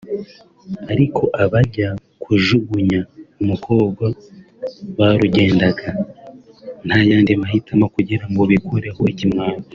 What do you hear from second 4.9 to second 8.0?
barugendaga nta yandi mahitamo